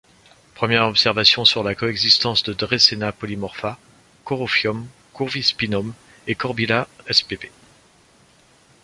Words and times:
Premières 0.55 0.87
observations 0.87 1.45
sur 1.45 1.61
la 1.61 1.75
coexistence 1.75 2.41
de 2.41 2.53
Dreissena 2.53 3.11
polymorpha, 3.11 3.77
Corophium 4.25 4.87
curvispinum 5.13 5.93
et 6.25 6.33
Corbicula 6.33 6.87
spp. 7.11 7.51